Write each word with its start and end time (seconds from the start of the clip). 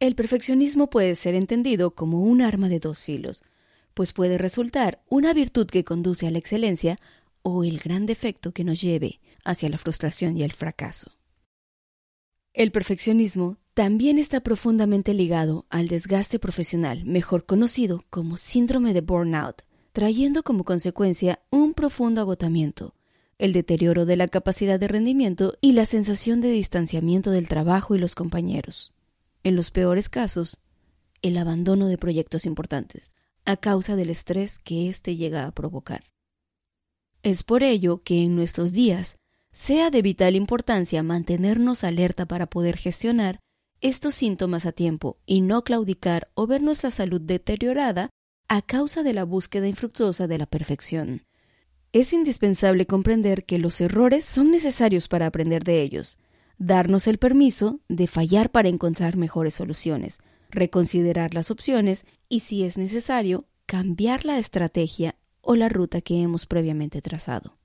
El 0.00 0.14
perfeccionismo 0.14 0.90
puede 0.90 1.16
ser 1.16 1.34
entendido 1.34 1.90
como 1.90 2.22
un 2.22 2.40
arma 2.40 2.68
de 2.68 2.78
dos 2.78 3.02
filos, 3.02 3.42
pues 3.94 4.12
puede 4.12 4.38
resultar 4.38 5.02
una 5.08 5.32
virtud 5.32 5.66
que 5.66 5.84
conduce 5.84 6.28
a 6.28 6.30
la 6.30 6.38
excelencia 6.38 7.00
o 7.42 7.64
el 7.64 7.80
gran 7.80 8.06
defecto 8.06 8.52
que 8.52 8.62
nos 8.62 8.80
lleve 8.80 9.20
hacia 9.44 9.68
la 9.68 9.78
frustración 9.78 10.36
y 10.36 10.44
el 10.44 10.52
fracaso. 10.52 11.10
El 12.52 12.70
perfeccionismo 12.70 13.56
también 13.74 14.18
está 14.18 14.40
profundamente 14.40 15.14
ligado 15.14 15.66
al 15.68 15.88
desgaste 15.88 16.38
profesional, 16.38 17.04
mejor 17.04 17.44
conocido 17.44 18.04
como 18.08 18.36
síndrome 18.36 18.94
de 18.94 19.00
burnout, 19.00 19.62
trayendo 19.92 20.44
como 20.44 20.62
consecuencia 20.64 21.40
un 21.50 21.74
profundo 21.74 22.20
agotamiento, 22.20 22.94
el 23.36 23.52
deterioro 23.52 24.06
de 24.06 24.16
la 24.16 24.28
capacidad 24.28 24.78
de 24.78 24.86
rendimiento 24.86 25.56
y 25.60 25.72
la 25.72 25.86
sensación 25.86 26.40
de 26.40 26.50
distanciamiento 26.50 27.32
del 27.32 27.48
trabajo 27.48 27.96
y 27.96 27.98
los 27.98 28.14
compañeros. 28.14 28.92
En 29.44 29.56
los 29.56 29.70
peores 29.70 30.08
casos, 30.08 30.58
el 31.22 31.36
abandono 31.38 31.86
de 31.86 31.98
proyectos 31.98 32.46
importantes, 32.46 33.14
a 33.44 33.56
causa 33.56 33.96
del 33.96 34.10
estrés 34.10 34.58
que 34.58 34.88
éste 34.88 35.16
llega 35.16 35.46
a 35.46 35.52
provocar. 35.52 36.04
Es 37.22 37.42
por 37.42 37.62
ello 37.62 38.02
que 38.02 38.22
en 38.22 38.36
nuestros 38.36 38.72
días 38.72 39.16
sea 39.52 39.90
de 39.90 40.02
vital 40.02 40.36
importancia 40.36 41.02
mantenernos 41.02 41.82
alerta 41.82 42.26
para 42.26 42.46
poder 42.46 42.76
gestionar 42.76 43.40
estos 43.80 44.14
síntomas 44.14 44.66
a 44.66 44.72
tiempo 44.72 45.18
y 45.24 45.40
no 45.40 45.62
claudicar 45.62 46.28
o 46.34 46.46
ver 46.46 46.62
nuestra 46.62 46.90
salud 46.90 47.20
deteriorada 47.20 48.10
a 48.48 48.62
causa 48.62 49.02
de 49.02 49.14
la 49.14 49.24
búsqueda 49.24 49.68
infructuosa 49.68 50.26
de 50.26 50.38
la 50.38 50.46
perfección. 50.46 51.24
Es 51.92 52.12
indispensable 52.12 52.86
comprender 52.86 53.44
que 53.44 53.58
los 53.58 53.80
errores 53.80 54.24
son 54.24 54.50
necesarios 54.50 55.08
para 55.08 55.26
aprender 55.26 55.64
de 55.64 55.82
ellos, 55.82 56.18
darnos 56.58 57.06
el 57.06 57.18
permiso 57.18 57.80
de 57.88 58.06
fallar 58.06 58.50
para 58.50 58.68
encontrar 58.68 59.16
mejores 59.16 59.54
soluciones, 59.54 60.18
reconsiderar 60.50 61.34
las 61.34 61.50
opciones 61.50 62.04
y, 62.28 62.40
si 62.40 62.64
es 62.64 62.76
necesario, 62.76 63.46
cambiar 63.66 64.24
la 64.24 64.38
estrategia 64.38 65.16
o 65.40 65.54
la 65.54 65.68
ruta 65.68 66.00
que 66.00 66.20
hemos 66.20 66.46
previamente 66.46 67.00
trazado. 67.00 67.56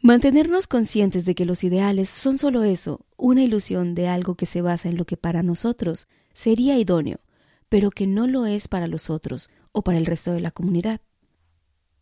Mantenernos 0.00 0.66
conscientes 0.66 1.24
de 1.24 1.34
que 1.36 1.44
los 1.44 1.62
ideales 1.62 2.08
son 2.08 2.38
solo 2.38 2.64
eso, 2.64 3.06
una 3.16 3.42
ilusión 3.44 3.94
de 3.94 4.08
algo 4.08 4.34
que 4.34 4.46
se 4.46 4.60
basa 4.60 4.88
en 4.88 4.96
lo 4.96 5.04
que 5.04 5.16
para 5.16 5.44
nosotros 5.44 6.08
sería 6.34 6.76
idóneo, 6.76 7.20
pero 7.68 7.90
que 7.90 8.06
no 8.06 8.26
lo 8.26 8.46
es 8.46 8.66
para 8.66 8.88
los 8.88 9.10
otros 9.10 9.50
o 9.70 9.82
para 9.82 9.98
el 9.98 10.06
resto 10.06 10.32
de 10.32 10.40
la 10.40 10.50
comunidad. 10.50 11.00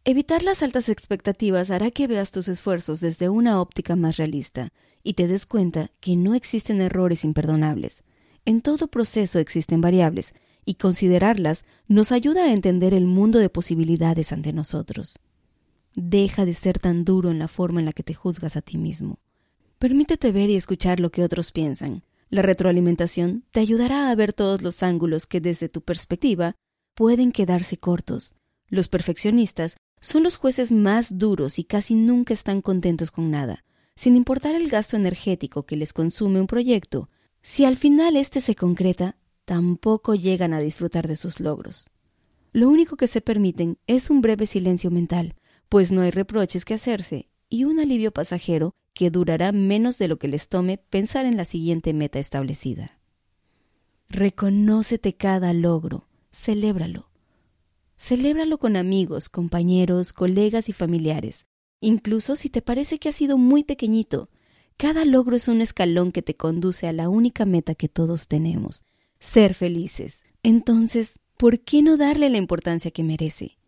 Evitar 0.04 0.42
las 0.42 0.62
altas 0.62 0.88
expectativas 0.88 1.70
hará 1.70 1.90
que 1.90 2.06
veas 2.06 2.30
tus 2.30 2.48
esfuerzos 2.48 3.00
desde 3.00 3.28
una 3.28 3.60
óptica 3.60 3.96
más 3.96 4.16
realista 4.16 4.72
y 5.02 5.14
te 5.14 5.26
des 5.26 5.46
cuenta 5.46 5.90
que 6.00 6.16
no 6.16 6.34
existen 6.34 6.80
errores 6.80 7.24
imperdonables. 7.24 8.02
En 8.44 8.60
todo 8.60 8.88
proceso 8.88 9.38
existen 9.38 9.80
variables 9.80 10.34
y 10.64 10.74
considerarlas 10.74 11.64
nos 11.88 12.12
ayuda 12.12 12.44
a 12.44 12.52
entender 12.52 12.94
el 12.94 13.06
mundo 13.06 13.38
de 13.38 13.50
posibilidades 13.50 14.32
ante 14.32 14.52
nosotros. 14.52 15.18
Deja 15.94 16.44
de 16.44 16.54
ser 16.54 16.78
tan 16.78 17.04
duro 17.04 17.30
en 17.30 17.38
la 17.38 17.48
forma 17.48 17.80
en 17.80 17.86
la 17.86 17.92
que 17.92 18.02
te 18.02 18.14
juzgas 18.14 18.56
a 18.56 18.62
ti 18.62 18.78
mismo. 18.78 19.18
Permítete 19.78 20.30
ver 20.30 20.50
y 20.50 20.56
escuchar 20.56 21.00
lo 21.00 21.10
que 21.10 21.24
otros 21.24 21.52
piensan. 21.52 22.04
La 22.28 22.42
retroalimentación 22.42 23.44
te 23.50 23.60
ayudará 23.60 24.10
a 24.10 24.14
ver 24.14 24.32
todos 24.32 24.62
los 24.62 24.82
ángulos 24.82 25.26
que 25.26 25.40
desde 25.40 25.68
tu 25.68 25.80
perspectiva 25.80 26.54
pueden 26.94 27.32
quedarse 27.32 27.76
cortos. 27.76 28.34
Los 28.68 28.88
perfeccionistas 28.88 29.78
son 30.00 30.22
los 30.22 30.36
jueces 30.36 30.70
más 30.70 31.18
duros 31.18 31.58
y 31.58 31.64
casi 31.64 31.94
nunca 31.94 32.32
están 32.32 32.62
contentos 32.62 33.10
con 33.10 33.30
nada, 33.30 33.64
sin 34.00 34.16
importar 34.16 34.54
el 34.54 34.70
gasto 34.70 34.96
energético 34.96 35.66
que 35.66 35.76
les 35.76 35.92
consume 35.92 36.40
un 36.40 36.46
proyecto. 36.46 37.10
Si 37.42 37.66
al 37.66 37.76
final 37.76 38.16
éste 38.16 38.40
se 38.40 38.54
concreta, 38.54 39.18
tampoco 39.44 40.14
llegan 40.14 40.54
a 40.54 40.58
disfrutar 40.58 41.06
de 41.06 41.16
sus 41.16 41.38
logros. 41.38 41.90
Lo 42.50 42.70
único 42.70 42.96
que 42.96 43.06
se 43.06 43.20
permiten 43.20 43.76
es 43.86 44.08
un 44.08 44.22
breve 44.22 44.46
silencio 44.46 44.90
mental, 44.90 45.34
pues 45.68 45.92
no 45.92 46.00
hay 46.00 46.12
reproches 46.12 46.64
que 46.64 46.72
hacerse, 46.72 47.28
y 47.50 47.64
un 47.64 47.78
alivio 47.78 48.10
pasajero 48.10 48.72
que 48.94 49.10
durará 49.10 49.52
menos 49.52 49.98
de 49.98 50.08
lo 50.08 50.18
que 50.18 50.28
les 50.28 50.48
tome 50.48 50.78
pensar 50.78 51.26
en 51.26 51.36
la 51.36 51.44
siguiente 51.44 51.92
meta 51.92 52.18
establecida. 52.18 52.98
Reconócete 54.08 55.14
cada 55.14 55.52
logro, 55.52 56.08
celébralo. 56.32 57.10
Celébralo 57.98 58.56
con 58.56 58.76
amigos, 58.76 59.28
compañeros, 59.28 60.14
colegas 60.14 60.70
y 60.70 60.72
familiares, 60.72 61.44
incluso 61.80 62.36
si 62.36 62.50
te 62.50 62.62
parece 62.62 62.98
que 62.98 63.08
ha 63.08 63.12
sido 63.12 63.38
muy 63.38 63.64
pequeñito. 63.64 64.28
Cada 64.76 65.04
logro 65.04 65.36
es 65.36 65.48
un 65.48 65.60
escalón 65.60 66.12
que 66.12 66.22
te 66.22 66.36
conduce 66.36 66.86
a 66.86 66.92
la 66.92 67.08
única 67.08 67.44
meta 67.44 67.74
que 67.74 67.88
todos 67.88 68.28
tenemos, 68.28 68.82
ser 69.18 69.54
felices. 69.54 70.24
Entonces, 70.42 71.18
¿por 71.36 71.60
qué 71.60 71.82
no 71.82 71.96
darle 71.96 72.30
la 72.30 72.38
importancia 72.38 72.90
que 72.90 73.04
merece? 73.04 73.58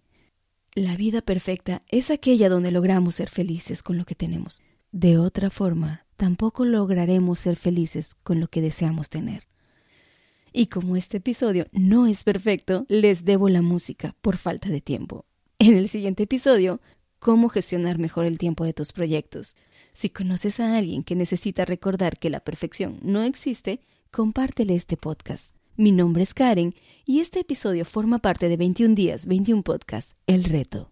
La 0.75 0.97
vida 0.97 1.21
perfecta 1.21 1.83
es 1.89 2.11
aquella 2.11 2.49
donde 2.49 2.71
logramos 2.71 3.17
ser 3.17 3.29
felices 3.29 3.83
con 3.83 3.99
lo 3.99 4.07
que 4.07 4.15
tenemos. 4.15 4.63
De 4.91 5.19
otra 5.19 5.51
forma, 5.51 6.07
tampoco 6.17 6.65
lograremos 6.65 7.41
ser 7.41 7.57
felices 7.57 8.15
con 8.23 8.41
lo 8.41 8.49
que 8.49 8.63
deseamos 8.63 9.11
tener. 9.11 9.47
Y 10.53 10.67
como 10.67 10.97
este 10.97 11.19
episodio 11.19 11.67
no 11.73 12.07
es 12.07 12.25
perfecto, 12.25 12.87
les 12.89 13.25
debo 13.25 13.49
la 13.49 13.63
música 13.63 14.15
por 14.21 14.37
falta 14.37 14.69
de 14.69 14.81
tiempo. 14.81 15.27
En 15.59 15.75
el 15.77 15.89
siguiente 15.89 16.25
episodio, 16.25 16.81
cómo 17.23 17.49
gestionar 17.49 17.99
mejor 17.99 18.27
el 18.27 18.37
tiempo 18.37 18.65
de 18.65 18.73
tus 18.73 18.91
proyectos. 18.91 19.55
Si 19.93 20.11
conoces 20.11 20.59
a 20.59 20.77
alguien 20.77 21.05
que 21.05 21.15
necesita 21.15 21.65
recordar 21.65 22.19
que 22.19 22.31
la 22.31 22.41
perfección 22.41 22.99
no 23.01 23.23
existe, 23.23 23.81
compártele 24.11 24.75
este 24.75 24.97
podcast. 24.97 25.55
Mi 25.77 25.93
nombre 25.93 26.25
es 26.25 26.35
Karen 26.35 26.75
y 27.07 27.21
este 27.21 27.39
episodio 27.41 27.85
forma 27.85 28.19
parte 28.19 28.49
de 28.49 28.57
21 28.57 28.97
días, 28.97 29.27
21 29.27 29.63
podcasts, 29.63 30.17
El 30.27 30.43
Reto. 30.43 30.91